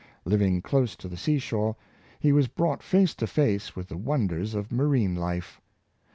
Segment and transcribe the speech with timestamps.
[0.25, 1.75] Living close to the sea shore,
[2.19, 5.61] he was brought face to face with the won ders of marine life.